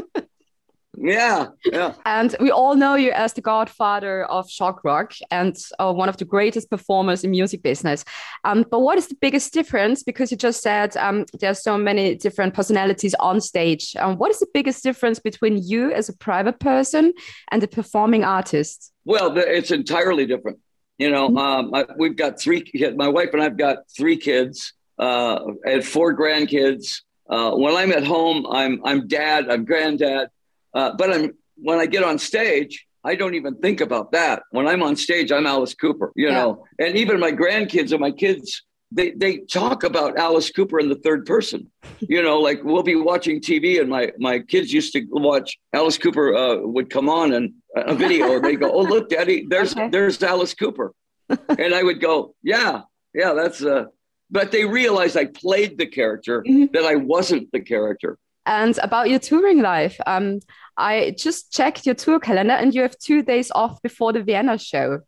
Yeah, 0.95 1.47
yeah. 1.65 1.95
And 2.05 2.35
we 2.39 2.51
all 2.51 2.75
know 2.75 2.95
you 2.95 3.11
as 3.11 3.33
the 3.33 3.41
godfather 3.41 4.25
of 4.25 4.49
shock 4.49 4.83
rock 4.83 5.13
and 5.31 5.57
uh, 5.79 5.91
one 5.91 6.07
of 6.07 6.17
the 6.17 6.25
greatest 6.25 6.69
performers 6.69 7.23
in 7.23 7.31
music 7.31 7.63
business. 7.63 8.05
Um, 8.43 8.63
but 8.69 8.81
what 8.81 8.97
is 8.97 9.07
the 9.07 9.15
biggest 9.15 9.53
difference? 9.53 10.03
Because 10.03 10.29
you 10.29 10.37
just 10.37 10.61
said 10.61 10.95
um, 10.97 11.25
there 11.39 11.49
are 11.49 11.55
so 11.55 11.77
many 11.77 12.15
different 12.15 12.53
personalities 12.53 13.15
on 13.15 13.41
stage. 13.41 13.95
Um, 13.97 14.17
what 14.17 14.29
is 14.29 14.39
the 14.39 14.47
biggest 14.53 14.83
difference 14.83 15.19
between 15.19 15.57
you 15.57 15.91
as 15.91 16.09
a 16.09 16.13
private 16.13 16.59
person 16.59 17.13
and 17.51 17.63
a 17.63 17.67
performing 17.67 18.23
artist? 18.23 18.91
Well, 19.03 19.35
it's 19.35 19.71
entirely 19.71 20.27
different. 20.27 20.59
You 20.99 21.09
know, 21.09 21.27
mm-hmm. 21.27 21.37
um, 21.37 21.73
I, 21.73 21.85
we've 21.97 22.15
got 22.15 22.39
three. 22.39 22.71
My 22.95 23.07
wife 23.07 23.29
and 23.33 23.41
I've 23.41 23.57
got 23.57 23.77
three 23.97 24.17
kids 24.17 24.73
uh, 24.99 25.39
and 25.65 25.83
four 25.83 26.15
grandkids. 26.15 27.01
Uh, 27.27 27.51
when 27.55 27.73
I'm 27.75 27.91
at 27.91 28.03
home, 28.03 28.45
I'm 28.51 28.79
I'm 28.85 29.07
dad, 29.07 29.49
I'm 29.49 29.65
granddad. 29.65 30.29
Uh, 30.73 30.91
but 30.97 31.13
I'm 31.13 31.33
when 31.55 31.79
I 31.79 31.85
get 31.85 32.03
on 32.03 32.17
stage, 32.17 32.85
I 33.03 33.15
don't 33.15 33.35
even 33.35 33.55
think 33.57 33.81
about 33.81 34.11
that. 34.13 34.43
When 34.51 34.67
I'm 34.67 34.81
on 34.81 34.95
stage, 34.95 35.31
I'm 35.31 35.45
Alice 35.45 35.73
Cooper, 35.73 36.11
you 36.15 36.27
yeah. 36.27 36.33
know. 36.33 36.65
And 36.79 36.95
even 36.95 37.19
my 37.19 37.31
grandkids 37.31 37.91
and 37.91 37.99
my 37.99 38.11
kids, 38.11 38.63
they 38.91 39.11
they 39.11 39.39
talk 39.39 39.83
about 39.83 40.17
Alice 40.17 40.49
Cooper 40.49 40.79
in 40.79 40.89
the 40.89 40.95
third 40.95 41.25
person. 41.25 41.69
You 42.09 42.21
know, 42.21 42.39
like 42.39 42.61
we'll 42.65 42.83
be 42.83 42.95
watching 42.95 43.39
TV, 43.39 43.79
and 43.79 43.89
my 43.89 44.11
my 44.19 44.39
kids 44.39 44.73
used 44.73 44.91
to 44.93 45.05
watch 45.09 45.57
Alice 45.71 45.97
Cooper 45.97 46.35
uh, 46.35 46.57
would 46.57 46.89
come 46.89 47.07
on 47.07 47.31
and 47.31 47.53
a 47.75 47.95
video, 47.95 48.35
and 48.35 48.43
they 48.43 48.57
go, 48.57 48.69
"Oh, 48.69 48.81
look, 48.81 49.07
Daddy, 49.07 49.45
there's 49.49 49.71
okay. 49.77 49.87
there's 49.87 50.21
Alice 50.21 50.53
Cooper," 50.53 50.93
and 51.29 51.73
I 51.73 51.81
would 51.81 52.01
go, 52.01 52.35
"Yeah, 52.43 52.81
yeah, 53.13 53.31
that's." 53.33 53.63
uh 53.63 53.85
But 54.29 54.51
they 54.51 54.65
realized 54.65 55.15
I 55.15 55.27
played 55.27 55.77
the 55.77 55.87
character, 55.99 56.43
mm-hmm. 56.43 56.73
that 56.73 56.83
I 56.83 56.95
wasn't 56.95 57.51
the 57.53 57.61
character. 57.61 58.17
And 58.45 58.77
about 58.79 59.09
your 59.09 59.19
touring 59.19 59.61
life, 59.61 59.95
um, 60.05 60.39
I 60.77 61.15
just 61.17 61.51
checked 61.51 61.85
your 61.85 61.95
tour 61.95 62.19
calendar 62.19 62.53
and 62.53 62.73
you 62.73 62.81
have 62.81 62.97
two 62.97 63.21
days 63.21 63.51
off 63.53 63.81
before 63.81 64.13
the 64.13 64.23
Vienna 64.23 64.57
show. 64.57 65.01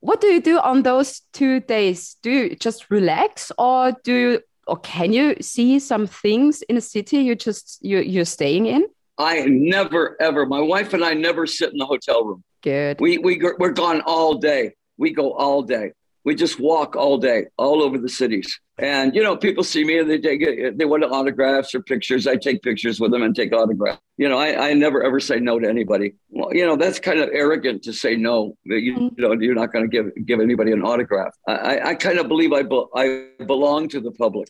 What 0.00 0.20
do 0.20 0.28
you 0.28 0.40
do 0.40 0.58
on 0.58 0.82
those 0.82 1.22
two 1.32 1.60
days? 1.60 2.16
Do 2.22 2.30
you 2.30 2.56
just 2.56 2.90
relax 2.90 3.50
or 3.58 3.92
do 4.04 4.14
you 4.14 4.40
or 4.66 4.76
can 4.78 5.12
you 5.12 5.34
see 5.40 5.78
some 5.78 6.06
things 6.06 6.62
in 6.62 6.76
a 6.76 6.80
city 6.80 7.18
you 7.18 7.34
just 7.34 7.78
you 7.82 7.98
you're 7.98 8.24
staying 8.24 8.66
in? 8.66 8.86
I 9.18 9.44
never 9.46 10.16
ever. 10.20 10.46
My 10.46 10.60
wife 10.60 10.94
and 10.94 11.04
I 11.04 11.14
never 11.14 11.46
sit 11.46 11.72
in 11.72 11.78
the 11.78 11.86
hotel 11.86 12.24
room. 12.24 12.44
Good. 12.62 13.00
We 13.00 13.18
we 13.18 13.40
we're 13.58 13.72
gone 13.72 14.02
all 14.02 14.34
day. 14.34 14.74
We 14.96 15.12
go 15.12 15.32
all 15.32 15.62
day 15.62 15.92
we 16.24 16.34
just 16.34 16.60
walk 16.60 16.96
all 16.96 17.18
day, 17.18 17.46
all 17.56 17.82
over 17.82 17.98
the 17.98 18.08
cities. 18.08 18.60
And 18.78 19.14
you 19.14 19.22
know, 19.22 19.36
people 19.36 19.64
see 19.64 19.84
me 19.84 19.98
and 19.98 20.08
they 20.08 20.18
take 20.18 20.40
they 20.78 20.84
want 20.84 21.02
autographs 21.04 21.74
or 21.74 21.82
pictures. 21.82 22.26
I 22.26 22.36
take 22.36 22.62
pictures 22.62 23.00
with 23.00 23.10
them 23.10 23.22
and 23.22 23.34
take 23.34 23.52
autographs. 23.52 24.00
You 24.16 24.28
know, 24.28 24.38
I, 24.38 24.68
I 24.68 24.74
never 24.74 25.02
ever 25.02 25.18
say 25.18 25.40
no 25.40 25.58
to 25.58 25.68
anybody. 25.68 26.14
Well, 26.30 26.54
you 26.54 26.64
know, 26.64 26.76
that's 26.76 27.00
kind 27.00 27.18
of 27.18 27.28
arrogant 27.32 27.82
to 27.84 27.92
say 27.92 28.14
no. 28.14 28.56
You, 28.64 28.94
mm-hmm. 28.94 29.08
you 29.16 29.28
know, 29.28 29.32
you're 29.32 29.54
not 29.54 29.72
going 29.72 29.88
to 29.88 29.90
give 29.90 30.26
give 30.26 30.40
anybody 30.40 30.72
an 30.72 30.82
autograph. 30.82 31.34
I, 31.48 31.80
I 31.80 31.94
kind 31.94 32.18
of 32.18 32.28
believe 32.28 32.52
I 32.52 32.62
be, 32.62 32.84
I 32.94 33.28
belong 33.44 33.88
to 33.88 34.00
the 34.00 34.12
public, 34.12 34.48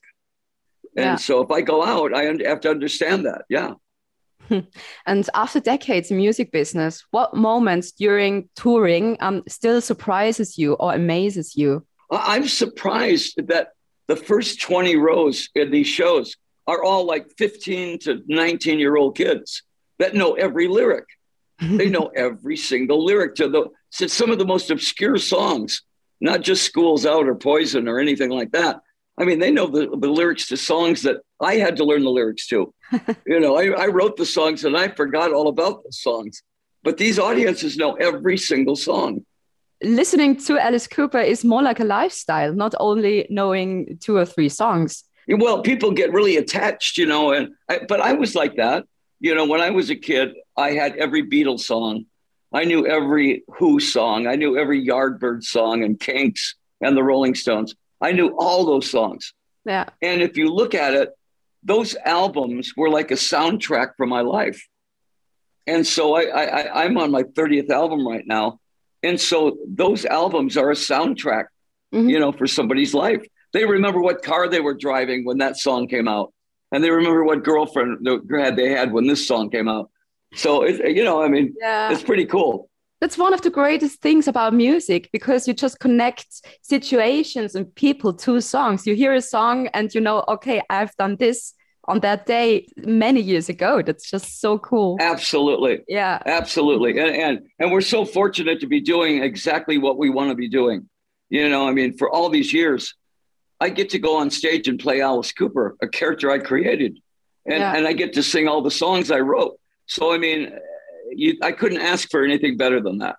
and 0.97 1.05
yeah. 1.05 1.17
so 1.17 1.41
if 1.41 1.51
I 1.51 1.63
go 1.63 1.83
out, 1.83 2.15
I 2.15 2.25
have 2.25 2.61
to 2.61 2.71
understand 2.71 3.25
that. 3.25 3.45
Yeah. 3.49 3.75
And 5.07 5.29
after 5.35 5.61
decades 5.61 6.11
in 6.11 6.17
music 6.17 6.53
business, 6.53 7.05
what 7.11 7.35
moments 7.35 7.93
during 7.93 8.49
touring 8.57 9.17
um, 9.21 9.43
still 9.49 9.81
surprises 9.81 10.59
you 10.59 10.75
or 10.75 10.95
amazes 10.95 11.57
you? 11.57 11.87
I'm 12.11 12.49
surprised 12.49 13.47
that 13.49 13.73
the 14.07 14.17
first 14.17 14.61
20 14.61 14.97
rows 14.97 15.49
in 15.55 15.71
these 15.71 15.87
shows 15.87 16.37
are 16.67 16.83
all 16.83 17.05
like 17.05 17.27
15 17.39 17.99
to 18.01 18.23
19 18.27 18.79
year 18.79 18.97
old 18.97 19.17
kids 19.17 19.63
that 19.99 20.15
know 20.15 20.35
every 20.35 20.69
lyric. 20.69 21.07
they 21.61 21.89
know 21.97 22.11
every 22.15 22.57
single 22.57 23.05
lyric 23.05 23.35
to 23.37 23.49
the 23.49 23.69
some 23.91 24.31
of 24.31 24.39
the 24.39 24.47
most 24.47 24.71
obscure 24.71 25.17
songs, 25.19 25.83
not 26.21 26.43
just 26.43 26.65
Schools 26.65 27.07
Out 27.07 27.27
or 27.27 27.35
Poison 27.35 27.89
or 27.89 27.99
anything 27.99 28.31
like 28.31 28.53
that. 28.53 28.81
I 29.19 29.25
mean, 29.25 29.41
they 29.41 29.51
know 29.51 29.67
the, 29.67 29.89
the 29.89 30.09
lyrics 30.09 30.47
to 30.49 30.57
songs 30.57 31.03
that 31.03 31.17
I 31.41 31.57
had 31.57 31.77
to 31.77 31.85
learn 31.85 32.05
the 32.05 32.11
lyrics 32.11 32.47
to. 32.49 32.73
you 33.27 33.41
know, 33.41 33.57
I, 33.57 33.85
I 33.85 33.87
wrote 33.87 34.17
the 34.17 34.27
songs 34.27 34.65
and 34.65 34.77
I 34.77 34.89
forgot 34.89 35.33
all 35.33 35.49
about 35.49 35.83
the 35.83 35.93
songs. 35.93 36.43
But 36.85 36.97
these 36.99 37.19
audiences 37.19 37.77
know 37.77 37.95
every 37.95 38.39
single 38.39 38.77
song. 38.77 39.25
Listening 39.83 40.37
to 40.37 40.59
Alice 40.59 40.87
Cooper 40.87 41.19
is 41.19 41.45
more 41.45 41.63
like 41.63 41.81
a 41.81 41.85
lifestyle, 41.85 42.53
not 42.53 42.75
only 42.79 43.27
knowing 43.31 43.99
two 44.01 44.17
or 44.17 44.25
three 44.25 44.49
songs. 44.49 45.05
Well, 45.29 45.63
people 45.63 45.91
get 45.91 46.13
really 46.13 46.37
attached, 46.37 46.97
you 46.97 47.07
know, 47.07 47.33
and 47.33 47.51
I, 47.69 47.81
but 47.89 48.01
I 48.01 48.13
was 48.15 48.35
like 48.35 48.57
that. 48.57 48.87
You 49.21 49.35
know, 49.35 49.47
when 49.47 49.61
I 49.61 49.71
was 49.71 49.91
a 49.91 49.97
kid, 49.97 50.31
I 50.57 50.71
had 50.71 50.97
every 50.97 51.29
Beatles 51.29 51.61
song. 51.61 52.07
I 52.53 52.65
knew 52.65 52.87
every 52.87 53.45
Who 53.59 53.79
song. 53.81 54.27
I 54.27 54.37
knew 54.37 54.57
every 54.57 54.85
Yardbird 54.87 55.43
song 55.43 55.85
and 55.85 55.99
Kinks 55.99 56.55
and 56.81 56.97
the 56.97 57.03
Rolling 57.03 57.35
Stones. 57.35 57.75
I 58.01 58.13
knew 58.13 58.35
all 58.39 58.65
those 58.65 58.91
songs. 58.91 59.35
Yeah. 59.65 59.87
And 60.03 60.23
if 60.23 60.37
you 60.37 60.53
look 60.53 60.75
at 60.75 60.95
it, 60.95 61.11
those 61.63 61.97
albums 61.97 62.75
were 62.77 62.89
like 62.89 63.11
a 63.11 63.15
soundtrack 63.15 63.93
for 63.97 64.07
my 64.07 64.21
life. 64.21 64.67
And 65.67 65.87
so 65.87 66.15
I, 66.15 66.23
I 66.23 66.85
I'm 66.85 66.97
on 66.97 67.11
my 67.11 67.25
30th 67.25 67.71
album 67.71 68.07
right 68.07 68.27
now. 68.27 68.61
And 69.03 69.21
so 69.21 69.59
those 69.67 70.05
albums 70.05 70.57
are 70.57 70.71
a 70.71 70.75
soundtrack, 70.75 71.47
mm-hmm. 71.95 72.09
you 72.09 72.19
know, 72.19 72.33
for 72.33 72.47
somebody's 72.47 72.95
life. 72.95 73.25
They 73.53 73.65
remember 73.65 74.01
what 74.01 74.23
car 74.23 74.49
they 74.49 74.61
were 74.61 74.75
driving 74.75 75.25
when 75.25 75.39
that 75.39 75.57
song 75.57 75.89
came 75.89 76.09
out. 76.09 76.33
And 76.73 76.83
they 76.85 76.91
remember 76.91 77.25
what 77.25 77.45
girlfriend 77.45 78.07
they 78.57 78.71
had 78.71 78.93
when 78.93 79.07
this 79.07 79.27
song 79.27 79.51
came 79.51 79.69
out. 79.69 79.91
So 80.35 80.63
it, 80.63 80.95
you 80.97 81.05
know, 81.05 81.23
I 81.23 81.29
mean, 81.29 81.55
yeah. 81.59 81.91
it's 81.91 82.03
pretty 82.03 82.27
cool. 82.27 82.68
That's 83.01 83.17
one 83.17 83.33
of 83.33 83.43
the 83.43 83.51
greatest 83.51 84.01
things 84.01 84.27
about 84.27 84.55
music 84.55 85.09
because 85.13 85.47
you 85.47 85.55
just 85.55 85.79
connect 85.79 86.27
situations 86.63 87.55
and 87.55 87.73
people 87.75 88.13
to 88.15 88.41
songs. 88.41 88.87
You 88.87 88.95
hear 88.95 89.15
a 89.15 89.23
song 89.23 89.69
and 89.69 89.95
you 89.95 90.01
know, 90.01 90.25
okay, 90.27 90.63
I've 90.69 90.95
done 90.97 91.17
this 91.17 91.55
on 91.85 92.01
that 92.01 92.27
day 92.27 92.67
many 92.77 93.21
years 93.21 93.49
ago. 93.49 93.83
That's 93.83 94.11
just 94.11 94.41
so 94.41 94.59
cool. 94.59 94.97
Absolutely. 95.01 95.81
Yeah. 95.89 96.21
Absolutely. 96.27 96.99
And 96.99 97.11
and 97.11 97.47
and 97.59 97.73
we're 97.73 97.81
so 97.81 98.05
fortunate 98.05 98.61
to 98.61 98.67
be 98.67 98.81
doing 98.81 99.23
exactly 99.23 99.79
what 99.79 99.97
we 99.97 100.11
want 100.11 100.31
to 100.31 100.35
be 100.35 100.49
doing. 100.49 100.89
You 101.31 101.49
know, 101.49 101.69
I 101.69 101.73
mean, 101.73 101.97
for 101.97 102.11
all 102.11 102.29
these 102.31 102.53
years, 102.53 102.95
I 103.61 103.71
get 103.71 103.91
to 103.91 103.99
go 103.99 104.17
on 104.17 104.31
stage 104.31 104.69
and 104.69 104.79
play 104.79 105.01
Alice 105.01 105.33
Cooper, 105.33 105.77
a 105.83 105.89
character 105.89 106.31
I 106.31 106.39
created. 106.39 106.99
And, 107.47 107.61
yeah. 107.61 107.77
and 107.77 107.87
I 107.87 107.93
get 107.93 108.13
to 108.15 108.23
sing 108.23 108.47
all 108.47 108.63
the 108.63 108.71
songs 108.71 109.11
I 109.11 109.21
wrote. 109.21 109.59
So, 109.87 110.13
I 110.13 110.19
mean, 110.19 110.53
you, 111.13 111.39
I 111.43 111.53
couldn't 111.53 111.81
ask 111.81 112.11
for 112.11 112.25
anything 112.25 112.57
better 112.57 112.81
than 112.81 112.99
that. 112.99 113.17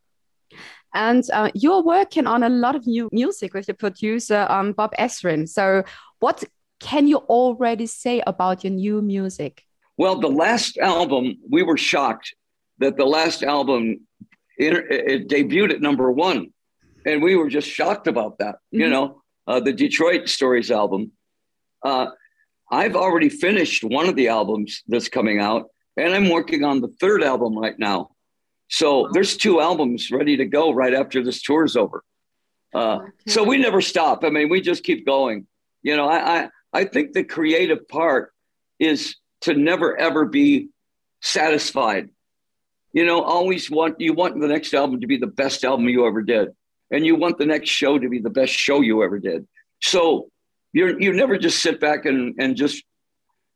And 0.93 1.24
uh, 1.31 1.51
you're 1.53 1.84
working 1.84 2.25
on 2.25 2.43
a 2.43 2.50
lot 2.50 2.75
of 2.75 2.88
new 2.88 3.10
music 3.12 3.53
with 3.53 3.67
your 3.67 3.75
producer, 3.75 4.48
um, 4.50 4.74
Bob 4.74 4.91
Ezrin. 4.98 5.48
So, 5.48 5.84
what 6.19 6.43
can 6.79 7.08
you 7.08 7.17
already 7.17 7.86
say 7.86 8.22
about 8.25 8.63
your 8.63 8.74
new 8.74 9.01
music? 9.01 9.63
Well, 9.98 10.19
the 10.19 10.29
last 10.29 10.77
album, 10.77 11.38
we 11.48 11.62
were 11.62 11.77
shocked 11.77 12.34
that 12.79 12.98
the 12.98 13.05
last 13.05 13.43
album 13.43 14.08
it, 14.58 14.74
it 14.89 15.29
debuted 15.29 15.72
at 15.72 15.81
number 15.81 16.12
one, 16.12 16.51
and 17.05 17.22
we 17.22 17.36
were 17.36 17.50
just 17.50 17.67
shocked 17.67 18.08
about 18.08 18.39
that. 18.39 18.55
Mm-hmm. 18.55 18.81
You 18.81 18.89
know, 18.89 19.22
uh, 19.48 19.60
the 19.60 19.74
Detroit 19.74 20.27
Stories 20.27 20.72
album. 20.72 21.12
Uh, 21.84 22.08
I've 22.72 22.96
already 22.96 23.29
finished 23.29 23.84
one 23.84 24.08
of 24.08 24.15
the 24.15 24.27
albums 24.27 24.84
that's 24.88 25.10
coming 25.10 25.39
out, 25.39 25.69
and 26.00 26.13
I'm 26.13 26.29
working 26.29 26.63
on 26.63 26.82
the 26.82 26.89
third 27.00 27.24
album 27.24 27.58
right 27.58 27.77
now. 27.77 28.12
So 28.70 29.10
there's 29.12 29.36
two 29.36 29.60
albums 29.60 30.12
ready 30.12 30.38
to 30.38 30.46
go 30.46 30.72
right 30.72 30.94
after 30.94 31.24
this 31.24 31.41
tour 31.41 31.65
is 31.65 31.75
over. 31.75 32.03
Uh. 32.74 33.00
So 33.27 33.44
we 33.44 33.58
never 33.58 33.82
stop. 33.82 34.24
I 34.24 34.29
mean, 34.29 34.50
we 34.50 34.62
just 34.62 34.84
keep 34.84 35.06
going. 35.06 35.48
You 35.82 35.96
know, 35.98 36.08
I, 36.08 36.18
I 36.41 36.50
I 36.72 36.84
think 36.86 37.13
the 37.13 37.24
creative 37.24 37.88
part 37.88 38.32
is 38.79 39.15
to 39.41 39.53
never 39.53 39.98
ever 39.98 40.25
be 40.25 40.70
satisfied. 41.22 42.10
You 42.94 43.06
know, 43.06 43.24
always 43.24 43.70
want 43.70 44.00
you 44.00 44.13
want 44.13 44.39
the 44.39 44.48
next 44.48 44.74
album 44.74 45.01
to 45.01 45.08
be 45.08 45.18
the 45.18 45.27
best 45.27 45.63
album 45.63 45.89
you 45.89 46.06
ever 46.06 46.22
did, 46.22 46.50
and 46.91 47.06
you 47.06 47.15
want 47.15 47.38
the 47.38 47.46
next 47.46 47.70
show 47.70 47.98
to 47.98 48.10
be 48.10 48.20
the 48.20 48.29
best 48.29 48.53
show 48.53 48.82
you 48.82 49.03
ever 49.03 49.20
did. 49.20 49.48
So 49.82 50.29
you 50.74 50.96
you 51.00 51.13
never 51.13 51.38
just 51.38 51.62
sit 51.62 51.79
back 51.79 52.06
and 52.06 52.36
and 52.39 52.56
just 52.56 52.84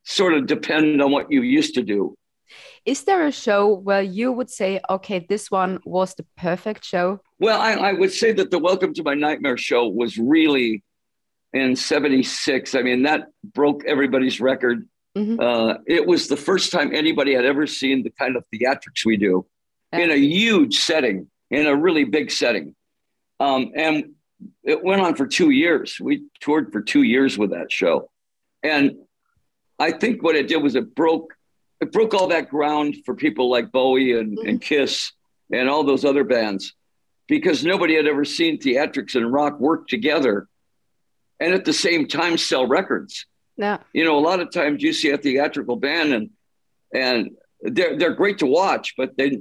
sort 0.06 0.34
of 0.34 0.48
depend 0.48 1.02
on 1.02 1.12
what 1.12 1.32
you 1.32 1.42
used 1.42 1.76
to 1.76 1.84
do. 1.84 2.16
Is 2.86 3.04
there 3.04 3.26
a 3.26 3.32
show 3.32 3.74
where 3.74 4.02
you 4.02 4.32
would 4.32 4.50
say, 4.50 4.80
okay, 4.90 5.26
this 5.28 5.50
one 5.50 5.80
was 5.86 6.16
the 6.16 6.26
perfect 6.38 6.84
show? 6.84 7.20
Well, 7.40 7.60
I, 7.60 7.74
I 7.74 7.94
would 7.94 8.12
say 8.12 8.32
that 8.34 8.52
the 8.52 8.60
Welcome 8.60 8.94
to 8.96 9.04
My 9.04 9.14
Nightmare 9.14 9.58
show 9.58 9.88
was 9.88 10.18
really 10.18 10.84
in 11.54 11.76
76. 11.76 12.76
I 12.76 12.82
mean, 12.82 13.04
that 13.04 13.28
broke 13.44 13.86
everybody's 13.86 14.42
record. 14.42 14.88
Mm-hmm. 15.18 15.40
Uh, 15.40 15.76
it 15.88 16.06
was 16.06 16.28
the 16.28 16.38
first 16.38 16.72
time 16.72 16.94
anybody 16.94 17.34
had 17.34 17.46
ever 17.46 17.68
seen 17.68 18.04
the 18.04 18.10
kind 18.10 18.36
of 18.36 18.44
theatrics 18.54 19.06
we 19.06 19.18
do 19.18 19.46
in 19.92 20.10
a 20.10 20.18
huge 20.18 20.80
setting, 20.80 21.28
in 21.52 21.68
a 21.68 21.76
really 21.76 22.04
big 22.04 22.32
setting. 22.32 22.76
Um, 23.40 23.72
and 23.76 24.14
it 24.64 24.84
went 24.84 25.02
on 25.02 25.16
for 25.16 25.28
two 25.28 25.52
years. 25.52 25.98
We 26.02 26.24
toured 26.40 26.72
for 26.72 26.82
two 26.82 27.04
years 27.04 27.38
with 27.38 27.52
that 27.52 27.72
show. 27.72 28.10
And 28.64 28.96
I 29.80 29.92
think 29.92 30.24
what 30.24 30.36
it 30.36 30.48
did 30.48 30.64
was 30.64 30.76
it 30.76 30.96
broke 30.96 31.34
it 31.82 31.92
broke 31.92 32.14
all 32.14 32.28
that 32.28 32.50
ground 32.50 32.98
for 33.06 33.14
people 33.16 33.50
like 33.50 33.72
Bowie 33.72 34.18
and, 34.18 34.38
mm-hmm. 34.38 34.48
and 34.48 34.62
Kiss 34.62 35.12
and 35.52 35.70
all 35.70 35.84
those 35.84 36.06
other 36.06 36.24
bands 36.24 36.74
because 37.28 37.64
nobody 37.64 37.96
had 37.96 38.08
ever 38.08 38.26
seen 38.26 38.60
theatrics 38.60 39.16
and 39.16 39.32
rock 39.32 39.60
work 39.60 39.88
together 39.88 40.48
and 41.40 41.54
at 41.54 41.66
the 41.66 41.74
same 41.74 42.08
time 42.08 42.38
sell 42.38 42.68
records. 42.68 43.26
Yeah. 43.58 43.80
You 43.94 44.04
know, 44.04 44.18
a 44.18 44.22
lot 44.22 44.40
of 44.40 44.52
times 44.52 44.82
you 44.82 44.94
see 44.94 45.10
a 45.10 45.18
theatrical 45.18 45.76
band 45.76 46.14
and 46.14 46.30
and 46.94 47.32
they're 47.62 47.98
they're 47.98 48.14
great 48.14 48.40
to 48.40 48.46
watch, 48.46 48.94
but 48.98 49.18
they 49.18 49.40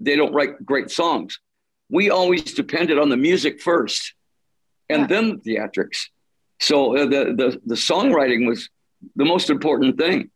they 0.00 0.16
don't 0.16 0.32
write 0.32 0.64
great 0.64 0.90
songs. 0.90 1.38
We 1.88 2.10
always 2.10 2.54
depended 2.54 2.98
on 2.98 3.08
the 3.08 3.16
music 3.16 3.60
first, 3.60 4.14
and 4.88 5.02
yeah. 5.02 5.06
then 5.06 5.40
the 5.42 5.56
theatrics. 5.56 6.06
So 6.58 6.96
uh, 6.96 7.04
the 7.04 7.34
the 7.36 7.60
the 7.64 7.74
songwriting 7.74 8.46
was 8.46 8.68
the 9.16 9.24
most 9.24 9.50
important 9.50 9.98
thing. 9.98 10.30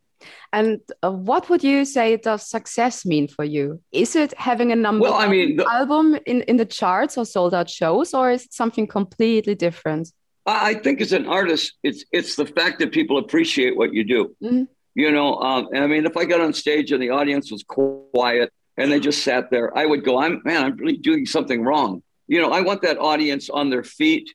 And 0.51 0.79
uh, 1.03 1.11
what 1.11 1.49
would 1.49 1.63
you 1.63 1.85
say 1.85 2.17
does 2.17 2.49
success 2.49 3.05
mean 3.05 3.27
for 3.27 3.43
you? 3.43 3.81
Is 3.91 4.15
it 4.15 4.33
having 4.37 4.71
a 4.71 4.75
number 4.75 5.03
well, 5.03 5.13
I 5.13 5.27
mean, 5.27 5.57
the, 5.57 5.67
album 5.69 6.17
in, 6.25 6.41
in 6.43 6.57
the 6.57 6.65
charts 6.65 7.17
or 7.17 7.25
sold 7.25 7.53
out 7.53 7.69
shows, 7.69 8.13
or 8.13 8.31
is 8.31 8.45
it 8.45 8.53
something 8.53 8.87
completely 8.87 9.55
different? 9.55 10.11
I 10.45 10.75
think 10.75 11.01
as 11.01 11.11
an 11.11 11.25
artist, 11.25 11.73
it's 11.83 12.05
it's 12.11 12.35
the 12.35 12.45
fact 12.45 12.79
that 12.79 12.91
people 12.91 13.17
appreciate 13.17 13.75
what 13.75 13.93
you 13.93 14.03
do. 14.03 14.35
Mm-hmm. 14.43 14.63
You 14.93 15.11
know, 15.11 15.35
um, 15.39 15.69
I 15.75 15.87
mean, 15.87 16.05
if 16.05 16.15
I 16.15 16.25
got 16.25 16.39
on 16.39 16.53
stage 16.53 16.91
and 16.91 17.01
the 17.01 17.09
audience 17.09 17.51
was 17.51 17.63
quiet 17.63 18.51
and 18.77 18.91
they 18.91 18.99
just 18.99 19.23
sat 19.23 19.49
there, 19.49 19.75
I 19.77 19.85
would 19.85 20.03
go, 20.05 20.19
"I'm 20.19 20.41
man, 20.45 20.63
I'm 20.63 20.77
really 20.77 20.97
doing 20.97 21.25
something 21.25 21.63
wrong." 21.63 22.03
You 22.27 22.41
know, 22.41 22.51
I 22.51 22.61
want 22.61 22.83
that 22.83 22.97
audience 22.97 23.49
on 23.49 23.69
their 23.69 23.83
feet, 23.83 24.33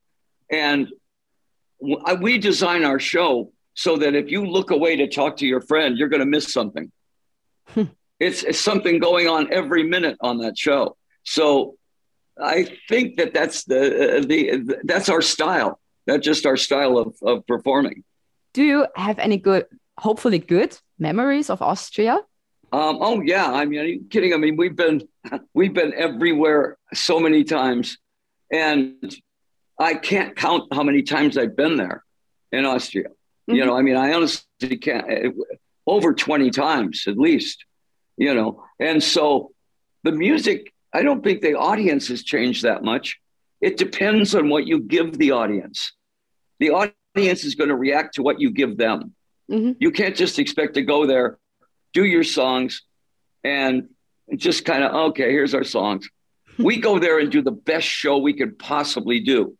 and 0.51 0.89
we 2.21 2.39
design 2.39 2.85
our 2.85 2.99
show 2.99 3.53
so 3.85 3.97
that 3.97 4.15
if 4.15 4.31
you 4.31 4.41
look 4.45 4.71
away 4.71 4.97
to 4.97 5.07
talk 5.09 5.39
to 5.39 5.47
your 5.47 5.63
friend, 5.63 5.97
you're 5.97 6.13
going 6.15 6.27
to 6.27 6.33
miss 6.37 6.53
something. 6.53 6.91
Hmm. 7.69 7.85
it's, 8.19 8.43
it's 8.43 8.61
something 8.61 8.99
going 8.99 9.27
on 9.29 9.53
every 9.53 9.85
minute 9.85 10.17
on 10.21 10.39
that 10.39 10.59
show. 10.59 10.97
So 11.23 11.77
I 12.39 12.69
think 12.89 13.17
that 13.19 13.33
that's 13.33 13.65
the, 13.65 14.19
uh, 14.19 14.21
the 14.21 14.81
that's 14.85 15.09
our 15.09 15.23
style 15.23 15.81
that's 16.07 16.25
just 16.25 16.47
our 16.47 16.57
style 16.57 16.99
of, 16.99 17.15
of 17.23 17.47
performing. 17.47 18.05
Do 18.53 18.63
you 18.63 18.87
have 18.97 19.19
any 19.19 19.37
good, 19.37 19.67
hopefully 19.97 20.39
good 20.39 20.77
memories 20.99 21.51
of 21.51 21.63
Austria? 21.63 22.19
Um, 22.73 22.99
oh 23.01 23.21
yeah, 23.21 23.51
I 23.51 23.65
mean, 23.65 23.81
are 23.81 23.85
you 23.85 24.05
kidding? 24.11 24.33
I 24.33 24.37
mean, 24.37 24.57
we've 24.57 24.77
been 24.77 25.03
we've 25.55 25.75
been 25.75 25.93
everywhere 25.95 26.79
so 26.93 27.19
many 27.19 27.43
times, 27.45 27.99
and 28.53 28.95
I 29.79 29.95
can't 29.95 30.37
count 30.37 30.73
how 30.73 30.85
many 30.85 31.03
times 31.03 31.37
I've 31.37 31.57
been 31.57 31.77
there 31.77 32.05
in 32.53 32.65
Austria. 32.65 33.09
Mm-hmm. 33.51 33.57
You 33.57 33.67
know, 33.67 33.77
I 33.77 33.83
mean, 33.83 33.97
I 33.97 34.13
honestly 34.13 34.77
can't 34.77 35.11
eh, 35.11 35.31
over 35.87 36.15
twenty 36.15 36.51
times 36.51 37.05
at 37.07 37.19
least. 37.19 37.65
You 38.17 38.35
know, 38.35 38.65
and 38.79 39.03
so 39.03 39.53
the 40.03 40.13
music, 40.13 40.73
I 40.93 41.03
don't 41.03 41.25
think 41.25 41.41
the 41.41 41.55
audience 41.55 42.09
has 42.09 42.23
changed 42.23 42.65
that 42.65 42.83
much. 42.85 43.19
It 43.61 43.77
depends 43.77 44.35
on 44.35 44.49
what 44.49 44.67
you 44.67 44.81
give 44.81 45.19
the 45.19 45.33
audience. 45.33 45.93
The 46.59 46.71
audience 46.71 47.45
is 47.45 47.55
going 47.55 47.69
to 47.69 47.77
react 47.77 48.15
to 48.15 48.23
what 48.23 48.41
you 48.41 48.51
give 48.51 48.77
them. 48.77 49.15
Mm-hmm. 49.51 49.73
You 49.79 49.91
can't 49.91 50.17
just 50.17 50.39
expect 50.39 50.75
to 50.75 50.83
go 50.83 51.07
there, 51.07 51.39
do 51.93 52.05
your 52.05 52.25
songs, 52.25 52.83
and 53.43 53.89
just 54.37 54.65
kind 54.65 54.85
of, 54.85 54.95
okay, 55.11 55.31
here's 55.31 55.55
our 55.55 55.65
songs. 55.65 56.09
we 56.59 56.79
go 56.79 56.99
there 56.99 57.19
and 57.19 57.31
do 57.33 57.43
the 57.43 57.51
best 57.51 57.87
show 57.87 58.19
we 58.19 58.35
could 58.35 58.59
possibly 58.59 59.21
do. 59.21 59.57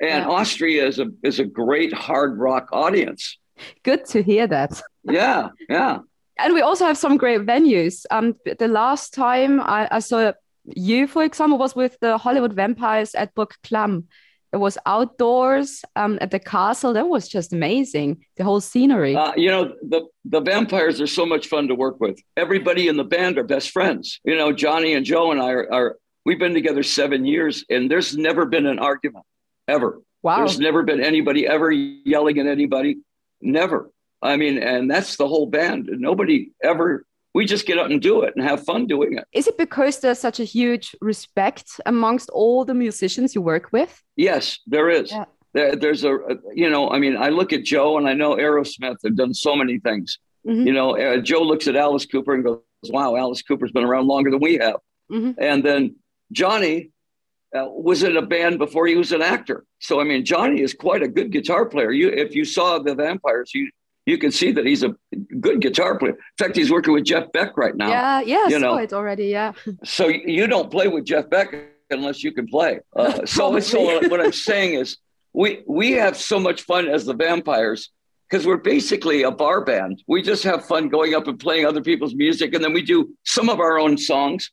And 0.00 0.24
yeah. 0.24 0.28
Austria 0.28 0.86
is 0.86 0.98
a 0.98 1.06
is 1.22 1.40
a 1.40 1.44
great 1.44 1.92
hard 1.92 2.38
rock 2.38 2.68
audience. 2.72 3.38
Good 3.82 4.06
to 4.06 4.22
hear 4.22 4.46
that. 4.46 4.80
yeah, 5.04 5.48
yeah. 5.68 5.98
And 6.38 6.54
we 6.54 6.62
also 6.62 6.86
have 6.86 6.96
some 6.96 7.18
great 7.18 7.42
venues. 7.42 8.06
Um, 8.10 8.34
the 8.58 8.68
last 8.68 9.12
time 9.12 9.60
I, 9.60 9.88
I 9.90 9.98
saw 9.98 10.32
you, 10.64 11.06
for 11.06 11.22
example, 11.22 11.58
was 11.58 11.76
with 11.76 11.98
the 12.00 12.16
Hollywood 12.16 12.54
Vampires 12.54 13.14
at 13.14 13.34
Burg 13.34 13.52
Clam. 13.62 14.08
It 14.52 14.56
was 14.56 14.78
outdoors 14.84 15.84
um, 15.94 16.18
at 16.20 16.30
the 16.30 16.40
castle. 16.40 16.94
That 16.94 17.08
was 17.08 17.28
just 17.28 17.52
amazing. 17.52 18.24
The 18.36 18.44
whole 18.44 18.60
scenery. 18.60 19.14
Uh, 19.14 19.32
you 19.36 19.50
know, 19.50 19.74
the 19.82 20.06
the 20.24 20.40
vampires 20.40 21.00
are 21.00 21.06
so 21.06 21.26
much 21.26 21.46
fun 21.46 21.68
to 21.68 21.74
work 21.74 22.00
with. 22.00 22.18
Everybody 22.36 22.88
in 22.88 22.96
the 22.96 23.04
band 23.04 23.38
are 23.38 23.44
best 23.44 23.70
friends. 23.70 24.18
You 24.24 24.36
know, 24.36 24.50
Johnny 24.52 24.94
and 24.94 25.04
Joe 25.04 25.30
and 25.30 25.40
I 25.40 25.50
are, 25.50 25.72
are 25.72 25.96
we've 26.24 26.38
been 26.38 26.54
together 26.54 26.82
seven 26.82 27.26
years, 27.26 27.64
and 27.68 27.90
there's 27.90 28.16
never 28.16 28.46
been 28.46 28.66
an 28.66 28.78
argument 28.78 29.24
ever. 29.70 30.00
Wow. 30.22 30.38
There's 30.38 30.58
never 30.58 30.82
been 30.82 31.00
anybody 31.00 31.46
ever 31.46 31.70
yelling 31.70 32.38
at 32.38 32.46
anybody. 32.46 32.98
Never. 33.40 33.90
I 34.20 34.36
mean, 34.36 34.58
and 34.58 34.90
that's 34.90 35.16
the 35.16 35.26
whole 35.26 35.46
band. 35.46 35.88
Nobody 35.90 36.52
ever 36.62 37.06
we 37.34 37.46
just 37.46 37.66
get 37.66 37.78
up 37.78 37.90
and 37.90 38.02
do 38.02 38.22
it 38.22 38.34
and 38.34 38.44
have 38.44 38.64
fun 38.64 38.86
doing 38.86 39.16
it. 39.16 39.24
Is 39.32 39.46
it 39.46 39.56
because 39.56 40.00
there's 40.00 40.18
such 40.18 40.40
a 40.40 40.44
huge 40.44 40.94
respect 41.00 41.80
amongst 41.86 42.28
all 42.30 42.64
the 42.64 42.74
musicians 42.74 43.34
you 43.34 43.42
work 43.42 43.72
with? 43.72 44.02
Yes, 44.16 44.58
there 44.66 44.90
is. 44.90 45.12
Yeah. 45.12 45.24
There, 45.52 45.76
there's 45.76 46.04
a, 46.04 46.18
you 46.54 46.70
know, 46.70 46.90
I 46.90 46.98
mean, 46.98 47.16
I 47.16 47.28
look 47.28 47.52
at 47.52 47.64
Joe 47.64 47.98
and 47.98 48.08
I 48.08 48.14
know 48.14 48.36
Aerosmith 48.36 48.96
have 49.04 49.16
done 49.16 49.34
so 49.34 49.56
many 49.56 49.78
things. 49.78 50.18
Mm-hmm. 50.46 50.66
You 50.66 50.72
know, 50.72 50.96
uh, 50.96 51.18
Joe 51.18 51.42
looks 51.42 51.68
at 51.68 51.76
Alice 51.76 52.06
Cooper 52.06 52.34
and 52.34 52.44
goes, 52.44 52.60
wow, 52.88 53.16
Alice 53.16 53.42
Cooper's 53.42 53.72
been 53.72 53.84
around 53.84 54.06
longer 54.06 54.30
than 54.30 54.40
we 54.40 54.54
have. 54.54 54.76
Mm-hmm. 55.10 55.32
And 55.42 55.64
then 55.64 55.96
Johnny 56.32 56.90
uh, 57.56 57.66
was 57.68 58.02
in 58.02 58.16
a 58.16 58.22
band 58.22 58.58
before 58.58 58.86
he 58.86 58.94
was 58.94 59.12
an 59.12 59.22
actor. 59.22 59.64
So, 59.80 60.00
I 60.00 60.04
mean, 60.04 60.24
Johnny 60.24 60.60
is 60.60 60.74
quite 60.74 61.02
a 61.02 61.08
good 61.08 61.30
guitar 61.32 61.66
player. 61.66 61.90
You, 61.90 62.08
if 62.08 62.34
you 62.34 62.44
saw 62.44 62.78
the 62.78 62.94
Vampires, 62.94 63.50
you, 63.54 63.70
you 64.06 64.18
can 64.18 64.30
see 64.30 64.52
that 64.52 64.66
he's 64.66 64.82
a 64.82 64.94
good 65.40 65.60
guitar 65.60 65.98
player. 65.98 66.12
In 66.12 66.18
fact, 66.38 66.56
he's 66.56 66.70
working 66.70 66.94
with 66.94 67.04
Jeff 67.04 67.30
Beck 67.32 67.56
right 67.56 67.76
now. 67.76 67.88
Yeah, 67.88 68.20
yeah, 68.20 68.48
you 68.48 68.58
know 68.58 68.76
it 68.76 68.92
already. 68.92 69.26
Yeah. 69.26 69.52
So 69.84 70.08
you 70.08 70.46
don't 70.46 70.70
play 70.70 70.88
with 70.88 71.04
Jeff 71.04 71.28
Beck 71.28 71.54
unless 71.90 72.22
you 72.22 72.32
can 72.32 72.46
play. 72.46 72.80
Uh, 72.94 73.24
so, 73.26 73.58
so 73.60 74.08
what 74.08 74.20
I'm 74.20 74.32
saying 74.32 74.74
is, 74.74 74.98
we 75.32 75.62
we 75.68 75.92
have 75.92 76.16
so 76.16 76.40
much 76.40 76.62
fun 76.62 76.88
as 76.88 77.04
the 77.04 77.14
Vampires 77.14 77.90
because 78.28 78.46
we're 78.46 78.56
basically 78.56 79.22
a 79.22 79.30
bar 79.30 79.64
band. 79.64 80.02
We 80.06 80.22
just 80.22 80.44
have 80.44 80.64
fun 80.64 80.88
going 80.88 81.14
up 81.14 81.26
and 81.28 81.38
playing 81.38 81.66
other 81.66 81.82
people's 81.82 82.14
music, 82.14 82.54
and 82.54 82.62
then 82.64 82.72
we 82.72 82.82
do 82.82 83.14
some 83.24 83.48
of 83.48 83.60
our 83.60 83.78
own 83.78 83.96
songs. 83.96 84.50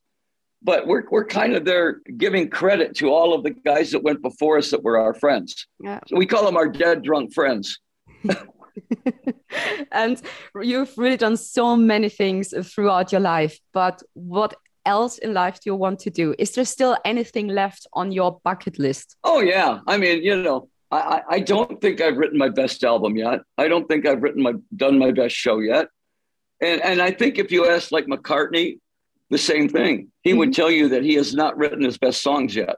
But 0.68 0.86
we're 0.86 1.06
we're 1.10 1.26
kind 1.26 1.56
of 1.56 1.64
there 1.64 2.02
giving 2.18 2.50
credit 2.50 2.94
to 2.98 3.10
all 3.10 3.34
of 3.34 3.42
the 3.44 3.52
guys 3.52 3.90
that 3.92 4.04
went 4.04 4.22
before 4.22 4.58
us 4.58 4.70
that 4.72 4.84
were 4.84 5.00
our 5.00 5.14
friends. 5.14 5.66
Yeah. 5.80 6.02
So 6.08 6.18
we 6.18 6.26
call 6.26 6.46
them 6.46 6.58
our 6.58 6.68
dead 6.68 7.04
drunk 7.04 7.34
friends. 7.34 7.80
and 9.94 10.22
you've 10.62 10.94
really 10.98 11.16
done 11.16 11.38
so 11.38 11.78
many 11.78 12.10
things 12.10 12.54
throughout 12.74 13.14
your 13.14 13.22
life. 13.22 13.58
But 13.72 14.04
what 14.14 14.56
else 14.86 15.18
in 15.20 15.34
life 15.34 15.56
do 15.62 15.70
you 15.70 15.76
want 15.76 16.00
to 16.00 16.10
do? 16.10 16.36
Is 16.38 16.52
there 16.52 16.66
still 16.66 16.98
anything 17.06 17.48
left 17.48 17.88
on 17.94 18.12
your 18.12 18.42
bucket 18.44 18.78
list? 18.78 19.16
Oh, 19.24 19.40
yeah. 19.40 19.80
I 19.88 19.98
mean, 19.98 20.22
you 20.22 20.36
know, 20.36 20.70
I, 20.92 21.22
I 21.30 21.40
don't 21.40 21.80
think 21.82 22.02
I've 22.02 22.18
written 22.18 22.38
my 22.38 22.50
best 22.50 22.84
album 22.84 23.16
yet. 23.16 23.40
I 23.58 23.70
don't 23.70 23.88
think 23.88 24.06
I've 24.06 24.22
written 24.22 24.44
my 24.44 24.54
done 24.76 25.00
my 25.00 25.12
best 25.12 25.36
show 25.36 25.60
yet. 25.60 25.88
And 26.62 26.82
and 26.82 27.02
I 27.02 27.12
think 27.12 27.38
if 27.38 27.52
you 27.52 27.70
ask 27.70 27.92
like 27.92 28.06
McCartney, 28.08 28.80
the 29.30 29.38
same 29.38 29.70
thing. 29.70 30.12
He 30.24 30.32
mm-hmm. 30.32 30.40
would 30.40 30.54
tell 30.54 30.72
you 30.72 30.90
that 30.90 31.04
he 31.04 31.16
has 31.16 31.34
not 31.34 31.58
written 31.58 31.84
his 31.84 31.98
best 31.98 32.22
songs 32.22 32.56
yet. 32.56 32.76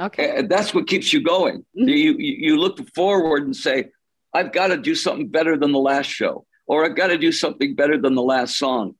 Okay. 0.00 0.38
And 0.38 0.48
that's 0.48 0.72
what 0.72 0.86
keeps 0.86 1.12
you 1.12 1.22
going. 1.22 1.58
Mm-hmm. 1.76 1.88
You 1.88 2.14
you 2.18 2.56
look 2.56 2.78
forward 2.94 3.44
and 3.44 3.56
say, 3.56 3.86
I've 4.34 4.52
got 4.52 4.68
to 4.68 4.76
do 4.76 4.94
something 4.94 5.28
better 5.28 5.56
than 5.56 5.72
the 5.72 5.78
last 5.78 6.06
show, 6.06 6.46
or 6.66 6.84
I've 6.84 6.96
got 6.96 7.08
to 7.08 7.18
do 7.18 7.32
something 7.32 7.74
better 7.74 7.98
than 7.98 8.14
the 8.14 8.22
last 8.22 8.56
song. 8.56 8.94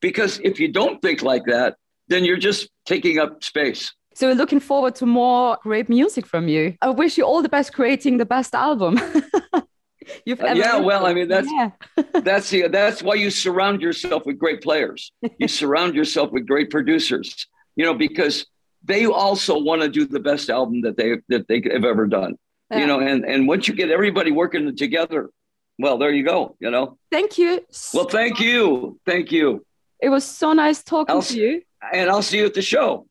Because 0.00 0.40
if 0.42 0.58
you 0.58 0.72
don't 0.72 1.00
think 1.02 1.22
like 1.22 1.44
that, 1.46 1.76
then 2.08 2.24
you're 2.24 2.38
just 2.38 2.70
taking 2.86 3.18
up 3.18 3.44
space. 3.44 3.92
So 4.14 4.28
we're 4.28 4.34
looking 4.34 4.60
forward 4.60 4.94
to 4.96 5.06
more 5.06 5.58
great 5.62 5.88
music 5.88 6.26
from 6.26 6.48
you. 6.48 6.76
I 6.82 6.90
wish 6.90 7.16
you 7.16 7.24
all 7.24 7.42
the 7.42 7.48
best 7.48 7.72
creating 7.72 8.18
the 8.18 8.26
best 8.26 8.54
album. 8.54 8.98
You've 10.26 10.40
uh, 10.40 10.54
yeah, 10.54 10.78
well, 10.78 11.06
I 11.06 11.14
mean 11.14 11.28
that's 11.28 11.50
yeah. 11.50 11.70
that's 12.22 12.50
the 12.50 12.68
that's 12.68 13.02
why 13.02 13.14
you 13.14 13.30
surround 13.30 13.80
yourself 13.80 14.24
with 14.26 14.38
great 14.38 14.62
players. 14.62 15.12
You 15.38 15.48
surround 15.62 15.94
yourself 15.94 16.30
with 16.32 16.46
great 16.46 16.70
producers. 16.70 17.46
You 17.76 17.84
know 17.84 17.94
because 17.94 18.46
they 18.84 19.06
also 19.06 19.58
want 19.58 19.82
to 19.82 19.88
do 19.88 20.06
the 20.06 20.20
best 20.20 20.50
album 20.50 20.82
that 20.82 20.96
they 20.96 21.18
that 21.28 21.46
they 21.48 21.62
have 21.72 21.84
ever 21.84 22.06
done 22.06 22.36
yeah. 22.70 22.78
you 22.78 22.86
know 22.86 23.00
and 23.00 23.24
and 23.24 23.46
once 23.46 23.68
you 23.68 23.74
get 23.74 23.90
everybody 23.90 24.30
working 24.30 24.74
together 24.76 25.30
well 25.78 25.98
there 25.98 26.10
you 26.10 26.24
go 26.24 26.56
you 26.60 26.70
know 26.70 26.98
thank 27.10 27.38
you 27.38 27.64
well 27.94 28.06
thank 28.06 28.40
you 28.40 28.98
thank 29.06 29.30
you 29.30 29.64
it 30.00 30.08
was 30.08 30.24
so 30.24 30.52
nice 30.52 30.82
talking 30.82 31.14
I'll, 31.14 31.22
to 31.22 31.38
you 31.38 31.62
and 31.92 32.10
i'll 32.10 32.22
see 32.22 32.38
you 32.38 32.46
at 32.46 32.54
the 32.54 32.62
show 32.62 33.06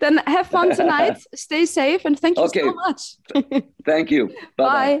then 0.00 0.18
have 0.26 0.48
fun 0.48 0.74
tonight 0.74 1.18
stay 1.34 1.64
safe 1.64 2.04
and 2.04 2.18
thank 2.18 2.36
you 2.36 2.44
okay. 2.44 2.60
so 2.60 2.74
much 2.74 3.16
thank 3.84 4.10
you 4.10 4.28
bye, 4.56 4.64
bye. 4.64 5.00